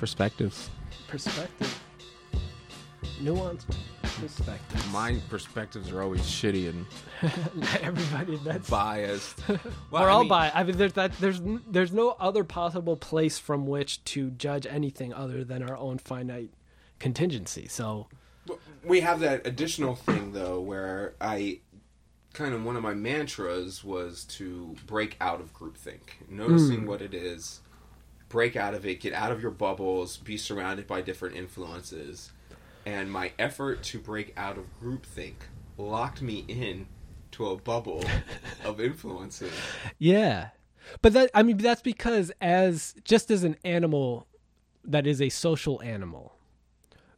[0.00, 0.70] perspectives.
[1.08, 1.82] Perspective.
[3.22, 4.92] Nuanced perspective.
[4.92, 6.86] My perspectives are always shitty and
[7.82, 9.38] Everybody that's biased.
[9.90, 10.52] Well, we're I all mean, by.
[10.54, 11.12] I mean, there's that.
[11.18, 15.76] There's n- there's no other possible place from which to judge anything other than our
[15.76, 16.50] own finite
[16.98, 17.66] contingency.
[17.66, 18.06] So
[18.84, 21.60] we have that additional thing though where i
[22.32, 26.86] kind of one of my mantras was to break out of groupthink noticing hmm.
[26.86, 27.60] what it is
[28.30, 32.32] break out of it get out of your bubbles be surrounded by different influences
[32.86, 35.34] and my effort to break out of groupthink
[35.76, 36.86] locked me in
[37.30, 38.02] to a bubble
[38.64, 39.52] of influences
[39.98, 40.48] yeah,
[41.02, 44.26] but that I mean that's because as just as an animal
[44.84, 46.34] that is a social animal,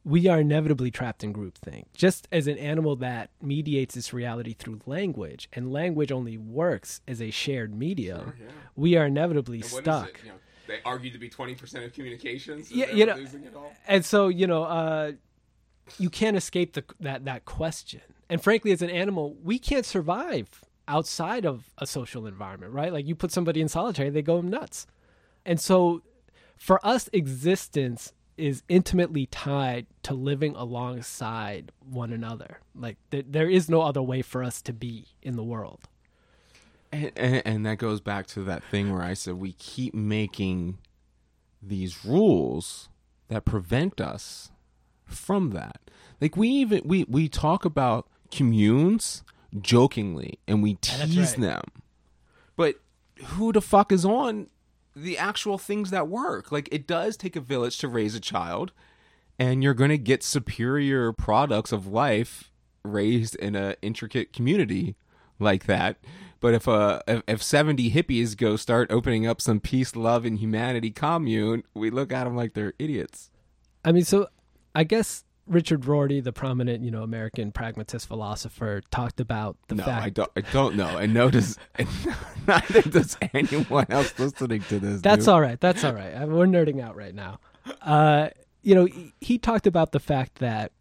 [0.03, 1.85] we are inevitably trapped in groupthink.
[1.93, 7.21] Just as an animal that mediates its reality through language, and language only works as
[7.21, 8.47] a shared medium, yeah.
[8.75, 10.23] we are inevitably And what is stuck.
[10.23, 10.35] You know,
[10.67, 13.73] they argued to be 20% of communications Yeah, you know, losing it all?
[13.87, 15.11] and so you know uh
[15.99, 18.01] you can't escape the that that question.
[18.29, 22.91] And frankly as an animal we can't survive outside of a social environment right?
[22.93, 24.87] Like you put somebody in solitary they go nuts.
[25.45, 26.01] And so
[26.57, 32.59] for us existence is intimately tied to living alongside one another.
[32.73, 35.87] Like th- there is no other way for us to be in the world
[36.93, 40.77] And, and, and that goes back to that thing where I said we keep making
[41.61, 42.89] these rules
[43.29, 44.51] that prevent us
[45.05, 45.81] from that.
[46.21, 49.23] Like we even we we talk about communes
[49.59, 51.41] jokingly and we tease right.
[51.41, 51.63] them.
[52.55, 52.75] But
[53.25, 54.47] who the fuck is on
[54.95, 56.51] the actual things that work?
[56.51, 58.71] Like it does take a village to raise a child
[59.39, 62.51] and you're going to get superior products of life
[62.83, 64.95] raised in a intricate community
[65.39, 65.97] like that.
[66.43, 70.37] But if uh if, if 70 hippies go start opening up some peace, love and
[70.37, 73.31] humanity commune, we look at them like they're idiots.
[73.85, 74.27] I mean, so
[74.75, 79.85] I guess Richard Rorty, the prominent, you know, American pragmatist philosopher, talked about the no,
[79.85, 80.97] fact I don't I don't know.
[80.97, 81.87] And notice and
[82.45, 84.99] neither does anyone else listening to this.
[84.99, 85.29] That's dude.
[85.29, 85.61] all right.
[85.61, 86.13] That's all right.
[86.13, 87.39] I mean, we're nerding out right now.
[87.81, 88.31] Uh,
[88.63, 90.73] you know, he, he talked about the fact that,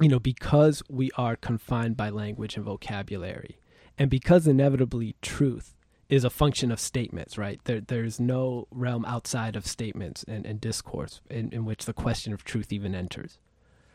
[0.00, 3.59] you know, because we are confined by language and vocabulary,
[4.00, 5.76] and because inevitably truth
[6.08, 7.60] is a function of statements, right?
[7.64, 12.32] There, there's no realm outside of statements and, and discourse in, in which the question
[12.32, 13.38] of truth even enters.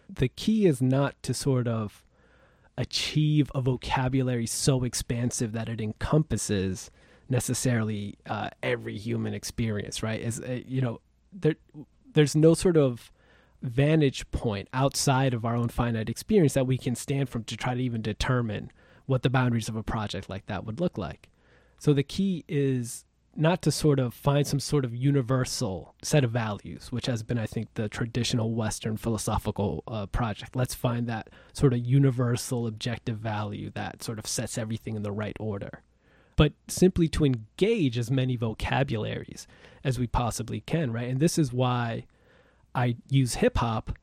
[0.08, 2.04] The key is not to sort of
[2.78, 6.92] achieve a vocabulary so expansive that it encompasses
[7.28, 10.22] necessarily uh, every human experience, right?
[10.22, 11.02] As uh, you know,
[11.34, 11.56] there
[12.14, 13.12] there's no sort of
[13.64, 17.74] vantage point outside of our own finite experience that we can stand from to try
[17.74, 18.72] to even determine
[19.06, 21.30] what the boundaries of a project like that would look like.
[21.78, 23.06] So the key is
[23.36, 27.38] not to sort of find some sort of universal set of values, which has been,
[27.38, 30.56] I think, the traditional Western philosophical uh, project.
[30.56, 35.12] Let's find that sort of universal objective value that sort of sets everything in the
[35.12, 35.82] right order.
[36.38, 39.48] But simply to engage as many vocabularies
[39.84, 41.10] as we possibly can, right?
[41.10, 42.06] And this is why
[42.74, 43.98] I use hip hop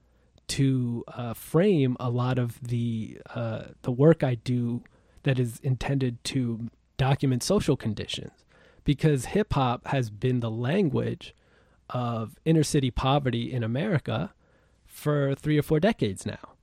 [0.48, 4.82] to uh, frame a lot of the uh, the work I do
[5.22, 8.44] that is intended to document social conditions,
[8.84, 11.34] because hip hop has been the language
[11.90, 14.32] of inner city poverty in America
[14.86, 16.54] for three or four decades now.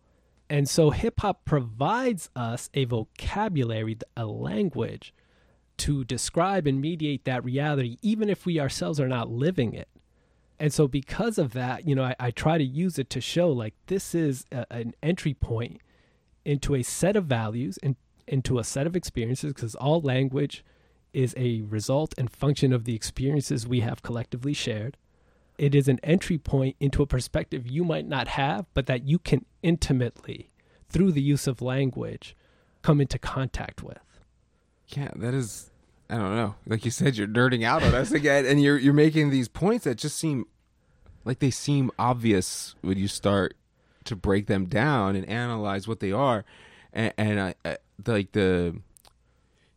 [0.49, 5.13] And so hip hop provides us a vocabulary, a language
[5.77, 9.87] to describe and mediate that reality, even if we ourselves are not living it.
[10.59, 13.49] And so, because of that, you know, I, I try to use it to show
[13.49, 15.79] like this is a, an entry point
[16.43, 17.95] into a set of values and
[18.29, 20.63] into a set of experiences, because all language
[21.11, 24.95] is a result and function of the experiences we have collectively shared.
[25.57, 29.19] It is an entry point into a perspective you might not have, but that you
[29.19, 30.51] can intimately,
[30.87, 32.35] through the use of language,
[32.81, 33.99] come into contact with.
[34.87, 35.71] Yeah, that is.
[36.09, 36.55] I don't know.
[36.65, 39.83] Like you said, you're nerding out on us again, and you're you're making these points
[39.83, 40.45] that just seem
[41.25, 43.55] like they seem obvious when you start
[44.05, 46.45] to break them down and analyze what they are,
[46.93, 48.77] and, and I, like the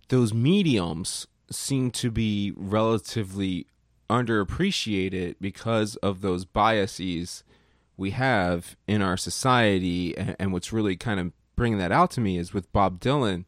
[0.08, 3.66] those mediums seem to be relatively
[4.10, 7.44] underappreciated because of those biases
[7.96, 12.20] we have in our society and, and what's really kind of bringing that out to
[12.20, 13.44] me is with Bob Dylan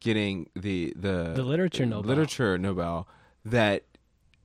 [0.00, 2.08] getting the the The literature Nobel.
[2.08, 3.08] literature Nobel
[3.44, 3.84] that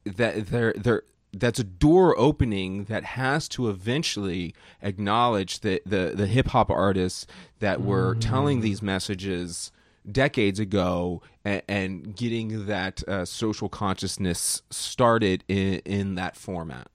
[0.06, 6.28] that there there that's a door opening that has to eventually acknowledge that the the
[6.28, 7.26] hip hop artists
[7.60, 9.72] that were telling these messages
[10.10, 16.88] decades ago and, and getting that uh, social consciousness started in in that format.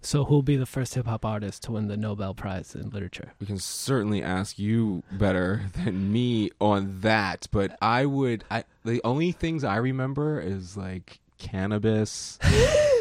[0.00, 3.32] So who'll be the first hip hop artist to win the Nobel Prize in literature?
[3.40, 8.44] We can certainly ask you better than me on that, but I would.
[8.50, 12.38] I the only things I remember is like Canibus,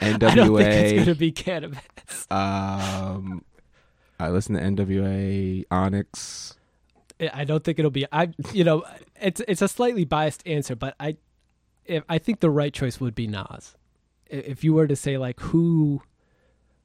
[0.00, 0.28] NWA.
[0.30, 2.32] I don't think it's going to be Canibus.
[2.32, 3.44] Um,
[4.18, 6.56] I listen to NWA, Onyx.
[7.32, 8.06] I don't think it'll be.
[8.10, 8.84] I, you know,
[9.20, 11.16] it's it's a slightly biased answer, but I,
[11.84, 13.74] if, I think the right choice would be Nas.
[14.26, 16.02] If you were to say like who,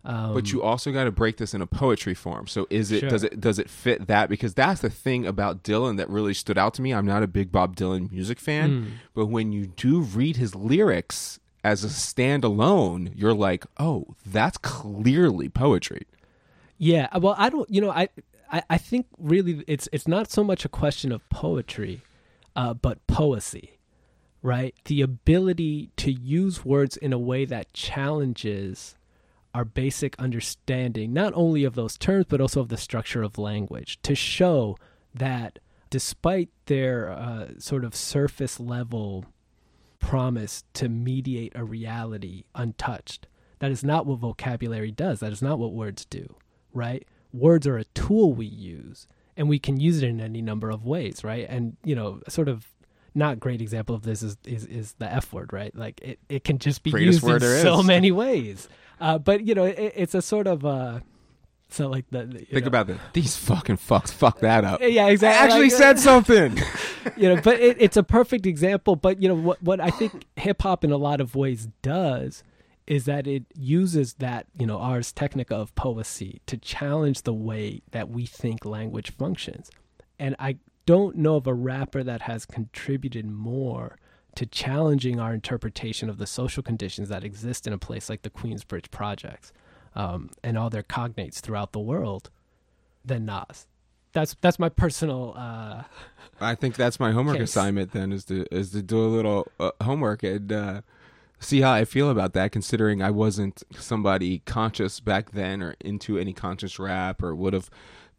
[0.03, 2.47] um, but you also got to break this in a poetry form.
[2.47, 3.09] So is it Sure.
[3.09, 4.27] does it does it fit that?
[4.29, 6.93] Because that's the thing about Dylan that really stood out to me.
[6.93, 8.87] I'm not a big Bob Dylan music fan, Mm.
[9.13, 15.49] but when you do read his lyrics as a standalone, you're like, oh, that's clearly
[15.49, 16.05] poetry.
[16.77, 17.67] Yeah, uh, well, I don't.
[17.71, 18.07] You know, I,
[18.51, 22.03] I, I think really it's it's not so much a question of poetry,
[22.55, 23.79] uh, but poesy,
[24.43, 24.75] right?
[24.85, 28.95] The ability to use words in a way that challenges
[29.55, 33.99] our basic understanding, not only of those terms but also of the structure of language,
[34.03, 34.77] to show
[35.15, 35.57] that
[35.89, 39.25] despite their uh, sort of surface level
[40.05, 43.27] promise to mediate a reality untouched.
[43.59, 45.19] That is not what vocabulary does.
[45.19, 46.35] That is not what words do,
[46.73, 47.07] right?
[47.33, 50.85] Words are a tool we use, and we can use it in any number of
[50.85, 51.47] ways, right?
[51.49, 52.67] And you know, sort of
[53.15, 55.75] not great example of this is is, is the F word, right?
[55.75, 57.85] Like it, it can just be Greatest used in so is.
[57.85, 58.69] many ways.
[58.99, 60.99] Uh, but you know, it, it's a sort of uh,
[61.69, 62.97] so like the- Think know- about it.
[63.13, 64.81] These fucking fucks fuck that up.
[64.81, 65.45] yeah, I exactly.
[65.45, 66.57] actually Like, said uh, something.
[67.17, 68.95] you know, but it, it's a perfect example.
[68.95, 69.61] But you know what?
[69.63, 72.43] What I think hip hop in a lot of ways does
[72.87, 77.81] is that it uses that you know ars technica of poesy to challenge the way
[77.91, 79.71] that we think language functions.
[80.19, 83.97] And I don't know of a rapper that has contributed more
[84.35, 88.29] to challenging our interpretation of the social conditions that exist in a place like the
[88.29, 89.51] Queensbridge projects
[89.95, 92.29] um, and all their cognates throughout the world
[93.03, 93.67] than Nas.
[94.13, 95.33] That's that's my personal.
[95.35, 95.83] Uh,
[96.39, 97.49] I think that's my homework Case.
[97.49, 100.81] assignment then is to is to do a little uh, homework and uh,
[101.39, 102.51] see how I feel about that.
[102.51, 107.69] Considering I wasn't somebody conscious back then or into any conscious rap or would have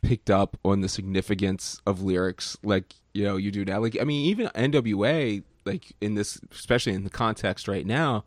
[0.03, 3.81] picked up on the significance of lyrics like you know you do now.
[3.81, 8.25] Like I mean, even NWA, like in this, especially in the context right now,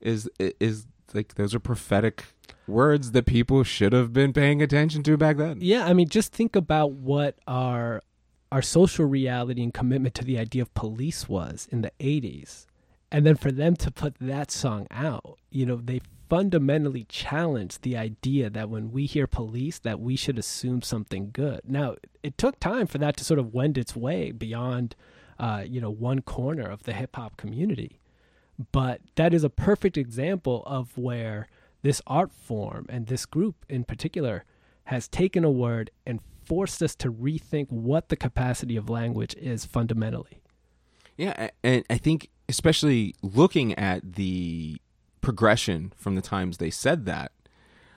[0.00, 2.24] is is like those are prophetic
[2.66, 5.58] words that people should have been paying attention to back then.
[5.60, 8.02] Yeah, I mean, just think about what our
[8.50, 12.66] our social reality and commitment to the idea of police was in the '80s,
[13.10, 17.96] and then for them to put that song out, you know, they fundamentally challenged the
[17.96, 21.60] idea that when we hear police, that we should assume something good.
[21.64, 24.94] Now, it took time for that to sort of wend its way beyond,
[25.38, 27.98] uh, you know, one corner of the hip hop community,
[28.72, 31.48] but that is a perfect example of where
[31.82, 34.44] this art form and this group in particular
[34.84, 39.64] has taken a word and forced us to rethink what the capacity of language is
[39.64, 40.40] fundamentally.
[41.16, 44.80] Yeah, and I think especially looking at the
[45.20, 47.32] progression from the times they said that,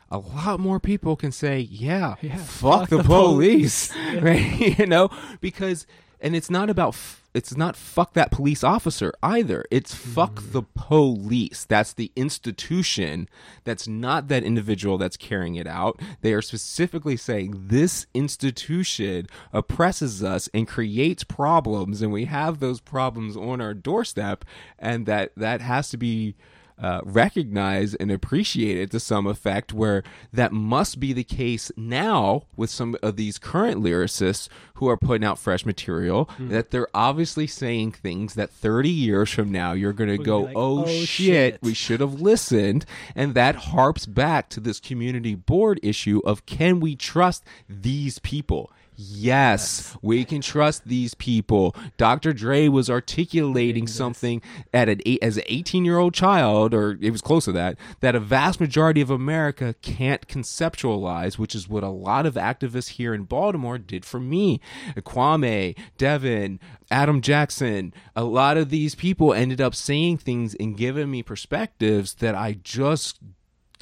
[0.10, 4.22] a lot more people can say, "Yeah, Yeah, fuck, fuck the, the police," police.
[4.22, 4.78] right?
[4.80, 5.10] you know,
[5.40, 5.88] because
[6.22, 9.64] and it's not about f- it's not fuck that police officer either.
[9.72, 10.52] It's fuck Mm.
[10.52, 11.64] the police.
[11.66, 13.30] That's the institution.
[13.64, 16.00] That's not that individual that's carrying it out.
[16.22, 22.82] They are specifically saying this institution oppresses us and creates problems, and we have those
[22.82, 24.44] problems on our doorstep,
[24.78, 26.36] and that that has to be
[26.82, 32.70] uh, recognized and it to some effect, where that must be the case now with
[32.70, 36.50] some of these current lyricists who are putting out fresh material, Hmm.
[36.50, 40.56] that they're obviously saying things that 30 years from now you're going to go, like,
[40.56, 42.86] oh, "Oh, shit, shit." we should have listened.
[43.16, 48.72] And that harps back to this community board issue of can we trust these people?
[48.96, 51.76] Yes, we can trust these people.
[51.98, 52.34] Dr.
[52.34, 54.42] Dre was articulating something
[54.74, 57.78] at an eight, as an 18 year old child, or it was close to that,
[58.02, 62.90] that a vast majority of America can't conceptualize, which is what a lot of activists
[62.90, 64.60] here in Baltimore did for me.
[64.98, 66.60] Kwame, Devin,
[66.92, 72.16] Adam Jackson, a lot of these people ended up saying things and giving me perspectives
[72.16, 73.20] that I just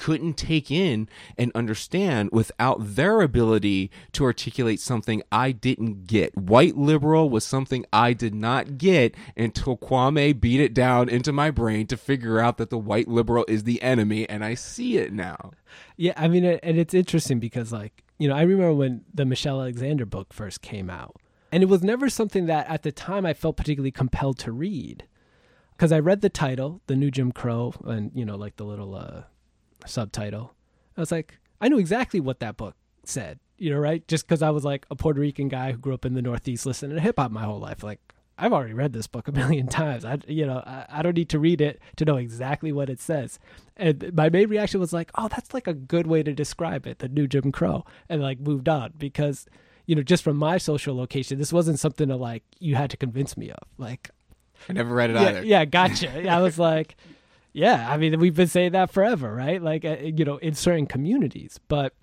[0.00, 6.34] couldn't take in and understand without their ability to articulate something I didn't get.
[6.36, 11.50] White liberal was something I did not get until Kwame beat it down into my
[11.50, 15.12] brain to figure out that the white liberal is the enemy, and I see it
[15.12, 15.52] now.
[15.98, 19.60] Yeah, I mean, and it's interesting because, like, you know, I remember when the Michelle
[19.60, 21.16] Alexander book first came out,
[21.52, 25.04] and it was never something that at the time I felt particularly compelled to read.
[25.76, 28.94] Because I read the title, The New Jim Crow, and, you know, like the little
[28.94, 29.22] uh,
[29.86, 30.54] subtitle.
[30.96, 34.06] I was like, I knew exactly what that book said, you know, right?
[34.08, 36.66] Just because I was like a Puerto Rican guy who grew up in the Northeast
[36.66, 37.82] listening to hip hop my whole life.
[37.82, 38.00] Like,
[38.38, 40.04] I've already read this book a million times.
[40.04, 43.00] I, you know, I, I don't need to read it to know exactly what it
[43.00, 43.38] says.
[43.76, 46.98] And my main reaction was like, oh, that's like a good way to describe it,
[46.98, 49.46] the new Jim Crow, and like moved on because,
[49.86, 52.96] you know, just from my social location, this wasn't something to like you had to
[52.96, 53.68] convince me of.
[53.76, 54.10] Like,
[54.68, 55.42] I never read it yeah, either.
[55.44, 56.30] yeah, gotcha.
[56.30, 56.96] I was like,
[57.52, 59.60] yeah, I mean, we've been saying that forever, right?
[59.60, 61.58] Like, uh, you know, in certain communities.
[61.68, 61.94] But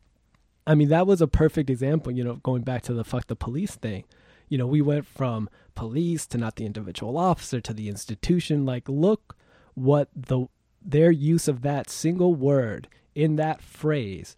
[0.66, 3.36] I mean, that was a perfect example, you know, going back to the fuck the
[3.36, 4.04] police thing.
[4.50, 8.66] You know, we went from police to not the individual officer to the institution.
[8.66, 9.38] Like, look
[9.74, 10.48] what the
[10.82, 14.36] their use of that single word in that phrase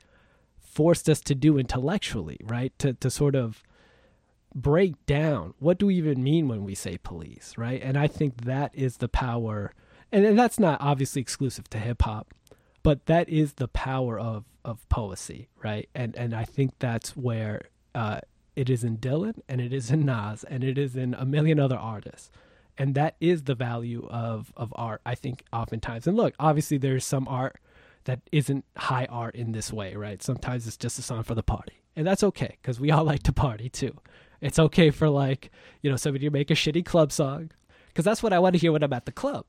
[0.59, 2.77] forced us to do intellectually, right?
[2.79, 3.63] To to sort of
[4.55, 7.81] break down what do we even mean when we say police, right?
[7.81, 9.73] And I think that is the power
[10.11, 12.33] and, and that's not obviously exclusive to hip hop,
[12.83, 15.89] but that is the power of of poesy, right?
[15.95, 17.61] And and I think that's where
[17.95, 18.21] uh,
[18.55, 21.59] it is in Dylan and it is in Nas and it is in a million
[21.59, 22.29] other artists.
[22.77, 26.07] And that is the value of of art, I think, oftentimes.
[26.07, 27.59] And look, obviously there's some art
[28.05, 30.21] that isn't high art in this way, right?
[30.23, 31.81] Sometimes it's just a song for the party.
[31.95, 33.95] And that's okay, because we all like to party too.
[34.41, 35.51] It's okay for like,
[35.81, 37.51] you know, somebody to make a shitty club song.
[37.87, 39.45] Because that's what I want to hear when I'm at the club,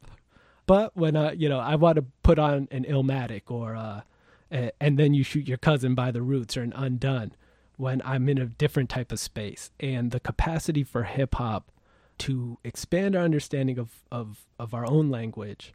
[0.66, 4.02] but when uh, you know, I want to put on an Illmatic or uh,
[4.50, 7.32] and then you shoot your cousin by the roots or an Undun
[7.76, 9.70] when I'm in a different type of space.
[9.80, 11.70] And the capacity for hip hop
[12.18, 15.72] to expand our understanding of, of, of our own language,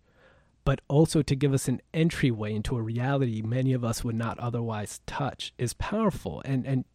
[0.64, 4.38] but also to give us an entryway into a reality many of us would not
[4.40, 6.42] otherwise touch is powerful.
[6.46, 6.86] And and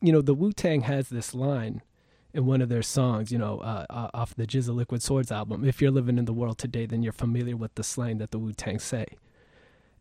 [0.00, 1.82] you know, the Wu Tang has this line
[2.36, 5.64] in one of their songs, you know, uh, uh, off the GZA Liquid Swords album.
[5.64, 8.38] If you're living in the world today, then you're familiar with the slang that the
[8.38, 9.06] Wu Tang say.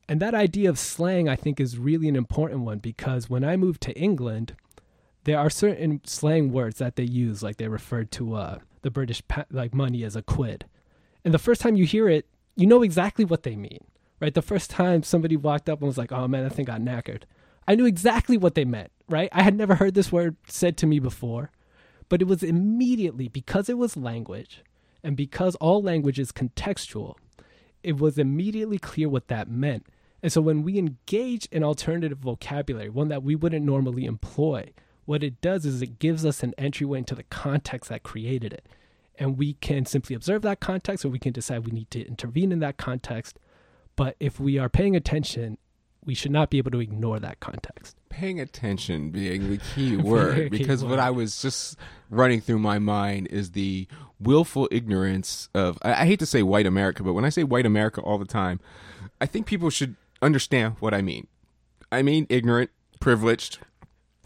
[0.07, 3.55] And that idea of slang, I think, is really an important one because when I
[3.55, 4.55] moved to England,
[5.23, 9.25] there are certain slang words that they use, like they referred to uh, the British
[9.27, 10.65] pa- like money as a quid.
[11.23, 13.83] And the first time you hear it, you know exactly what they mean,
[14.19, 14.33] right?
[14.33, 17.23] The first time somebody walked up and was like, "Oh man, that thing got knackered,"
[17.67, 19.29] I knew exactly what they meant, right?
[19.31, 21.49] I had never heard this word said to me before.
[22.09, 24.63] But it was immediately because it was language
[25.03, 27.15] and because all language is contextual,
[27.83, 29.85] it was immediately clear what that meant.
[30.23, 34.71] And so when we engage in alternative vocabulary, one that we wouldn't normally employ,
[35.05, 38.65] what it does is it gives us an entryway into the context that created it.
[39.17, 42.51] And we can simply observe that context or we can decide we need to intervene
[42.51, 43.39] in that context.
[43.95, 45.57] But if we are paying attention,
[46.05, 47.95] we should not be able to ignore that context.
[48.09, 50.91] Paying attention being the key word, key because word.
[50.91, 51.77] what I was just
[52.09, 53.87] running through my mind is the
[54.19, 55.77] willful ignorance of.
[55.81, 58.25] I, I hate to say white America, but when I say white America all the
[58.25, 58.59] time,
[59.19, 61.27] I think people should understand what I mean.
[61.91, 63.59] I mean ignorant, privileged,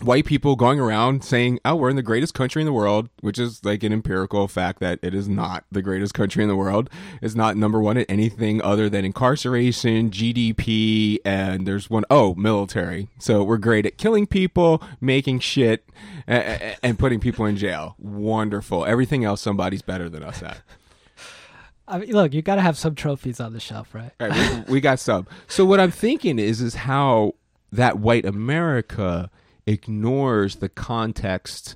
[0.01, 3.37] white people going around saying, "Oh, we're in the greatest country in the world," which
[3.39, 6.89] is like an empirical fact that it is not the greatest country in the world.
[7.21, 13.09] It's not number one at anything other than incarceration, GDP, and there's one oh military.
[13.19, 15.87] So we're great at killing people, making shit,
[16.27, 17.95] and, and putting people in jail.
[17.97, 18.85] Wonderful.
[18.85, 20.61] Everything else, somebody's better than us at.
[21.87, 24.11] I mean, look, you got to have some trophies on the shelf, right?
[24.19, 25.25] Right, we, we got some.
[25.47, 27.33] So what I'm thinking is, is how
[27.71, 29.31] that white America
[29.69, 31.75] ignores the context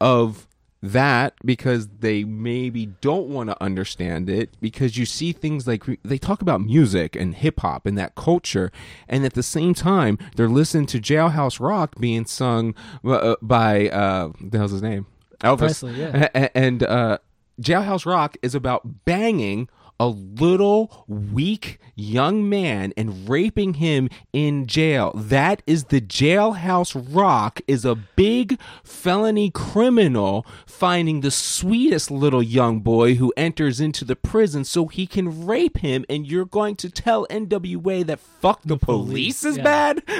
[0.00, 0.48] of
[0.82, 6.18] that because they maybe don't want to understand it because you see things like they
[6.18, 8.70] talk about music and hip hop and that culture
[9.08, 14.30] and at the same time they're listening to Jailhouse Rock being sung uh, by uh
[14.40, 15.06] the hell's his name
[15.40, 16.48] Elvis Presley, yeah.
[16.54, 17.18] And uh
[17.60, 19.68] Jailhouse Rock is about banging
[20.00, 25.12] a little weak young man and raping him in jail.
[25.14, 32.80] That is the Jailhouse Rock is a big felony criminal finding the sweetest little young
[32.80, 36.90] boy who enters into the prison so he can rape him and you're going to
[36.90, 39.62] tell NWA that fuck the, police, police, is yeah.
[39.62, 40.02] bad?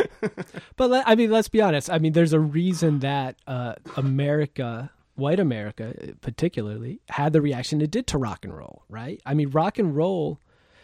[0.76, 1.90] But let, I mean, let's be honest.
[1.90, 7.80] I mean, there's a reason that uh, America, white America uh, particularly, had the reaction
[7.80, 9.20] it did to rock and roll, right?
[9.26, 10.40] I mean, rock and roll,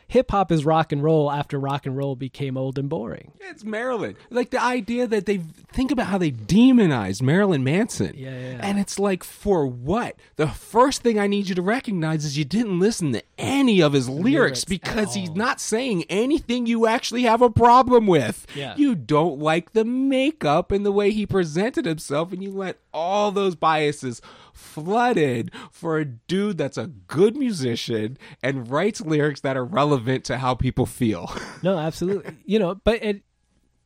[0.09, 3.33] hip hop is rock and roll after rock and roll became old and boring.
[3.41, 4.17] It's Maryland.
[4.31, 5.39] Like the idea that they
[5.73, 8.15] think about how they demonized Marilyn Manson.
[8.17, 8.61] Yeah, yeah, yeah.
[8.63, 10.17] And it's like, for what?
[10.37, 13.93] The first thing I need you to recognize is you didn't listen to any of
[13.93, 18.47] his lyrics, Lyrics because he's not saying anything you actually have a problem with.
[18.55, 18.75] Yeah.
[18.77, 23.31] You don't like the makeup and the way he presented himself, and you let all
[23.31, 24.21] those biases
[24.55, 30.39] flooded for a dude that's a good musician and writes lyrics that are relevant to
[30.39, 31.31] how people feel.
[31.63, 32.37] No, absolutely.
[32.45, 33.23] you know, but it,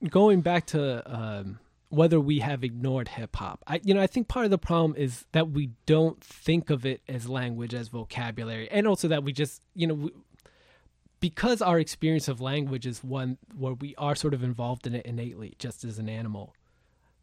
[0.09, 1.61] going back to um,
[1.91, 4.95] whether we have ignored hip hop, I you know I think part of the problem
[4.97, 9.33] is that we don't think of it as language as vocabulary, and also that we
[9.33, 9.95] just you know.
[9.95, 10.11] We,
[11.21, 15.05] because our experience of language is one where we are sort of involved in it
[15.05, 16.55] innately, just as an animal,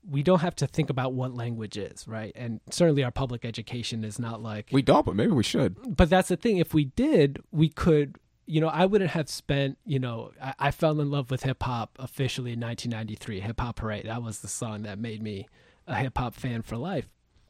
[0.08, 2.32] we don't have to think about what language is, right?
[2.36, 4.70] And certainly our public education is not like.
[4.72, 5.78] We don't, but maybe we should.
[5.96, 6.58] But that's the thing.
[6.58, 10.72] If we did, we could you know, I wouldn't have spent, you know, I, I
[10.72, 13.40] fell in love with hip hop officially in 1993.
[13.40, 14.04] Hip Hop Hooray.
[14.04, 15.48] That was the song that made me
[15.88, 17.10] a hip hop fan for life.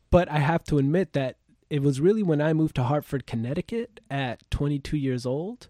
[0.10, 1.38] But I have to admit that
[1.70, 5.68] it was really when I moved to Hartford, Connecticut at 22 years old,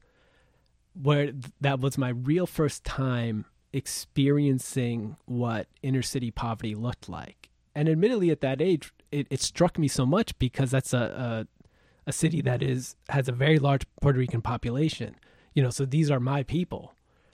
[0.93, 7.49] where th- that was my real first time experiencing what inner city poverty looked like.
[7.75, 11.45] And admittedly, at that age, it, it struck me so much because that's a,
[12.07, 15.15] a city that is has a very large Puerto Rican population.
[15.53, 16.93] You know, so these are my people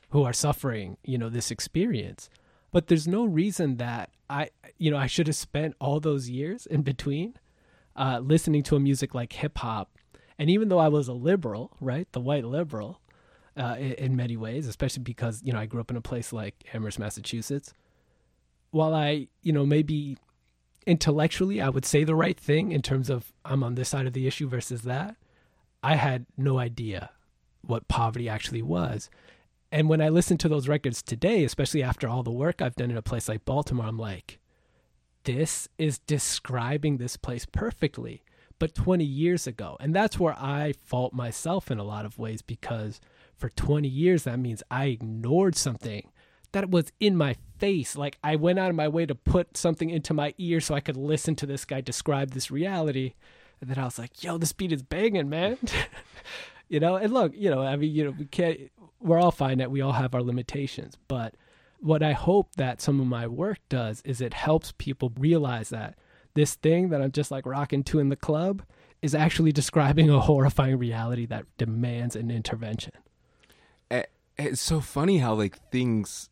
[0.09, 2.29] who are suffering, you know, this experience.
[2.71, 6.65] But there's no reason that I, you know, I should have spent all those years
[6.65, 7.35] in between
[7.95, 9.91] uh, listening to a music like hip hop.
[10.39, 13.00] And even though I was a liberal, right, the white liberal,
[13.57, 16.31] uh, in, in many ways, especially because you know I grew up in a place
[16.33, 17.73] like Amherst, Massachusetts.
[18.71, 20.17] While I, you know, maybe
[20.87, 24.13] intellectually I would say the right thing in terms of I'm on this side of
[24.13, 25.15] the issue versus that.
[25.83, 27.09] I had no idea
[27.61, 29.09] what poverty actually was.
[29.71, 32.91] And when I listen to those records today, especially after all the work I've done
[32.91, 34.39] in a place like Baltimore, I'm like,
[35.23, 38.23] this is describing this place perfectly.
[38.59, 42.41] But 20 years ago, and that's where I fault myself in a lot of ways
[42.41, 42.99] because
[43.41, 46.07] for 20 years, that means I ignored something
[46.51, 47.97] that was in my face.
[47.97, 50.79] Like I went out of my way to put something into my ear so I
[50.79, 53.13] could listen to this guy describe this reality.
[53.59, 55.57] And then I was like, yo, this beat is banging, man.
[56.69, 58.59] you know, and look, you know, I mean, you know, we can't,
[58.99, 60.97] we're all fine that we all have our limitations.
[61.07, 61.35] But
[61.79, 65.95] what I hope that some of my work does is it helps people realize that
[66.35, 68.63] this thing that I'm just like rocking to in the club
[69.01, 72.93] is actually describing a horrifying reality that demands an intervention.
[74.45, 76.29] It's so funny how like things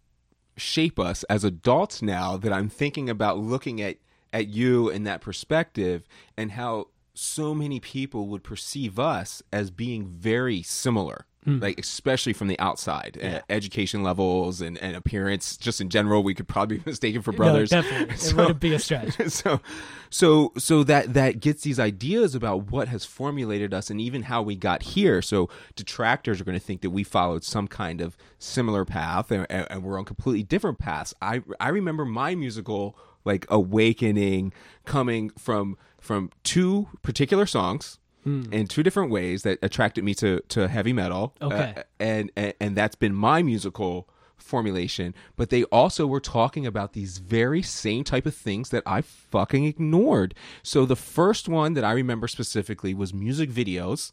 [0.57, 3.97] shape us as adults now that I'm thinking about looking at
[4.33, 6.03] at you in that perspective
[6.37, 11.61] and how so many people would perceive us as being very similar mm.
[11.61, 13.37] like especially from the outside yeah.
[13.37, 17.31] uh, education levels and, and appearance just in general we could probably be mistaken for
[17.31, 17.71] brothers.
[17.71, 18.17] no, definitely.
[18.17, 19.15] So, it wouldn't be a stretch.
[19.31, 19.61] so
[20.09, 24.41] so so that that gets these ideas about what has formulated us and even how
[24.41, 25.21] we got here.
[25.21, 29.45] So detractors are going to think that we followed some kind of similar path and,
[29.49, 31.13] and we're on completely different paths.
[31.21, 34.53] I i remember my musical like awakening
[34.85, 38.51] coming from from two particular songs mm.
[38.53, 41.35] in two different ways that attracted me to to heavy metal.
[41.41, 45.13] Uh, okay, uh, and, and and that's been my musical formulation.
[45.35, 49.65] But they also were talking about these very same type of things that I fucking
[49.65, 50.33] ignored.
[50.63, 54.11] So the first one that I remember specifically was music videos.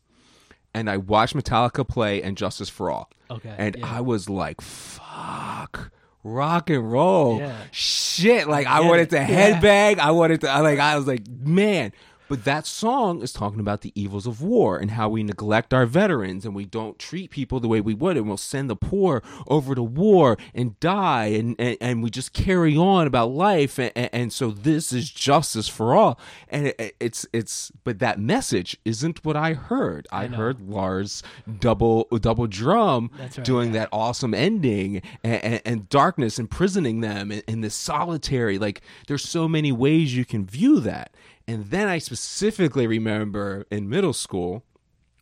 [0.75, 3.11] And I watched Metallica play and Justice for All.
[3.31, 3.55] Okay.
[3.57, 3.97] And yeah.
[3.97, 5.90] I was like, fuck
[6.23, 7.57] rock and roll yeah.
[7.71, 8.49] shit.
[8.49, 9.99] Like I wanted to headbang.
[9.99, 11.92] I wanted to like I was like, man,
[12.29, 15.87] but that song is talking about the evils of war and how we neglect our
[15.87, 18.17] veterans and we don't treat people the way we would.
[18.17, 21.27] And we'll send the poor over to war and die.
[21.27, 23.79] And, and, and we just carry on about life.
[23.79, 26.19] And, and, so this is justice for all.
[26.49, 30.09] And it, it's, it's, but that message isn't what I heard.
[30.11, 31.23] I, I heard Lars
[31.61, 33.81] double, double drum right, doing yeah.
[33.81, 38.59] that awesome ending and, and, darkness imprisoning them in, in this solitary.
[38.59, 41.12] Like there's so many ways you can view that.
[41.49, 44.65] And then I specifically remember in middle school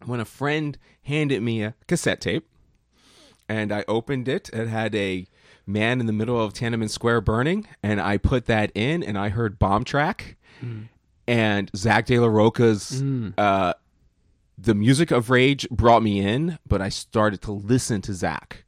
[0.04, 2.48] when a friend handed me a cassette tape
[3.48, 4.48] and I opened it.
[4.52, 5.26] It had a
[5.66, 9.28] man in the middle of Tiananmen Square burning, and I put that in and I
[9.30, 10.88] heard Bomb Track mm.
[11.26, 13.34] and Zach de la Rocha's mm.
[13.38, 13.74] uh,
[14.58, 18.64] The Music of Rage brought me in, but I started to listen to Zach.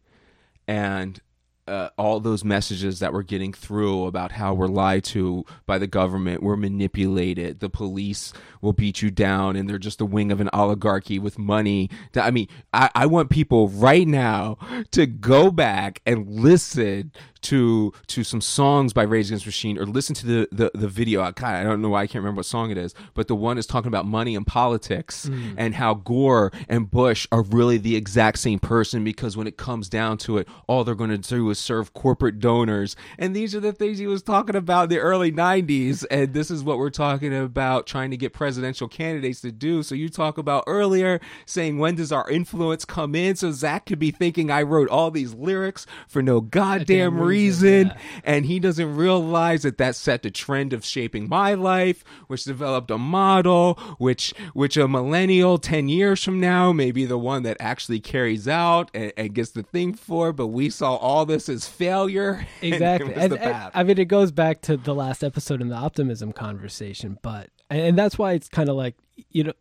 [0.68, 1.20] And
[1.66, 5.86] uh, all those messages that we're getting through about how we're lied to by the
[5.86, 10.40] government, we're manipulated, the police will beat you down, and they're just the wing of
[10.40, 11.90] an oligarchy with money.
[12.14, 14.58] I mean, I, I want people right now
[14.92, 17.12] to go back and listen
[17.46, 21.22] to to some songs by Rage Against Machine or listen to the the, the video.
[21.22, 23.36] I, God, I don't know why I can't remember what song it is, but the
[23.36, 25.54] one is talking about money and politics mm.
[25.56, 29.88] and how Gore and Bush are really the exact same person because when it comes
[29.88, 32.96] down to it, all they're going to do is serve corporate donors.
[33.16, 36.04] And these are the things he was talking about in the early 90s.
[36.10, 39.84] And this is what we're talking about trying to get presidential candidates to do.
[39.84, 43.36] So you talk about earlier saying, when does our influence come in?
[43.36, 47.86] So Zach could be thinking I wrote all these lyrics for no goddamn reason reason,
[47.88, 47.98] yeah.
[48.24, 52.90] and he doesn't realize that that set the trend of shaping my life, which developed
[52.90, 57.56] a model, which which a millennial ten years from now may be the one that
[57.60, 60.32] actually carries out and, and gets the thing for.
[60.32, 62.46] But we saw all this as failure.
[62.62, 66.32] exactly and, and, i mean it goes back to the last episode in the optimism
[66.32, 68.96] conversation but and, and that's why it's kind of like
[69.30, 69.52] you know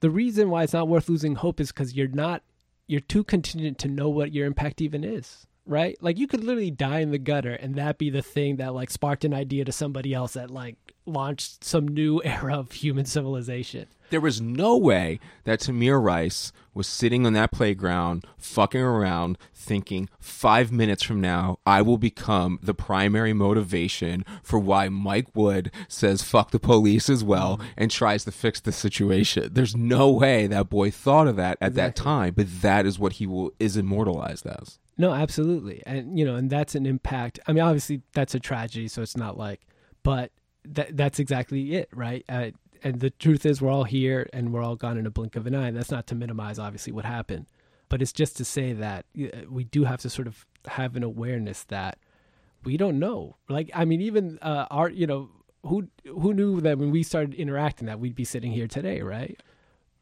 [0.00, 2.42] the reason why it's not worth losing hope is because you're not
[2.86, 6.70] you're too contingent to know what your impact even is right like you could literally
[6.70, 9.72] die in the gutter and that be the thing that like sparked an idea to
[9.72, 15.20] somebody else that like launched some new era of human civilization There was no way
[15.44, 21.58] that Tamir Rice was sitting on that playground, fucking around, thinking five minutes from now,
[21.64, 27.24] I will become the primary motivation for why Mike Wood says fuck the police as
[27.24, 29.48] well and tries to fix the situation.
[29.52, 33.14] There's no way that boy thought of that at that time, but that is what
[33.14, 34.78] he will is immortalized as.
[34.98, 35.82] No, absolutely.
[35.86, 37.40] And you know, and that's an impact.
[37.46, 39.60] I mean, obviously that's a tragedy, so it's not like
[40.02, 40.32] but
[40.64, 42.24] that that's exactly it, right?
[42.28, 42.50] Uh,
[42.84, 45.46] and the truth is we're all here and we're all gone in a blink of
[45.46, 45.68] an eye.
[45.68, 47.46] And that's not to minimize obviously what happened,
[47.88, 49.06] but it's just to say that
[49.48, 51.98] we do have to sort of have an awareness that
[52.64, 53.36] we don't know.
[53.48, 55.30] Like I mean even uh our, you know,
[55.64, 59.40] who who knew that when we started interacting that we'd be sitting here today, right?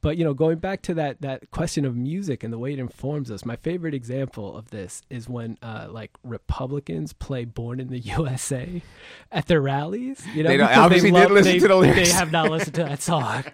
[0.03, 2.79] But you know, going back to that that question of music and the way it
[2.79, 7.89] informs us, my favorite example of this is when uh, like Republicans play "Born in
[7.89, 8.83] the USA"
[9.31, 10.25] at their rallies.
[10.35, 12.11] You know, They obviously didn't listen they, to the lyrics.
[12.11, 13.45] They have not listened to that song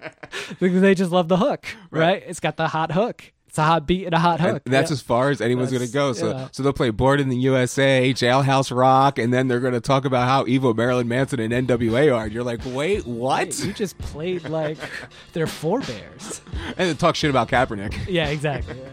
[0.61, 2.23] because they just love the hook, right?
[2.27, 3.33] It's got the hot hook.
[3.57, 4.63] It's a hot beat and a hot And hook.
[4.67, 4.95] that's Yeah.
[4.97, 6.13] as far as anyone's going to go.
[6.13, 6.49] So, yeah.
[6.53, 10.05] so they'll play "Born in the USA," "Jailhouse Rock," and then they're going to talk
[10.05, 12.11] about how evil Marilyn Manson and N.W.A.
[12.11, 12.25] are.
[12.25, 13.55] And you're like, wait, what?
[13.55, 14.77] Hey, you just played like
[15.33, 16.43] their forebears.
[16.77, 17.97] and then talk shit about Kaepernick.
[18.09, 18.77] Yeah, exactly.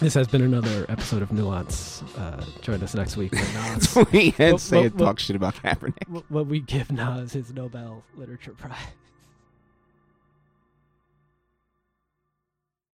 [0.00, 2.04] This has been another episode of Nuance.
[2.16, 3.32] Uh, join us next week.
[3.32, 6.22] Nas, we and Well, say well, and well- talk shit about Kaepernick.
[6.28, 8.76] what we give Nas his Nobel Literature Prize.